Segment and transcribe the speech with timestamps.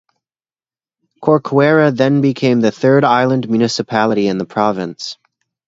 [1.21, 5.19] Corcuera then became the third island municipality in the province.